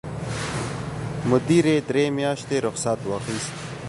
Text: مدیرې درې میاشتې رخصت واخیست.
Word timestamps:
مدیرې 1.29 1.75
درې 1.89 2.05
میاشتې 2.17 2.57
رخصت 2.67 2.99
واخیست. 3.05 3.53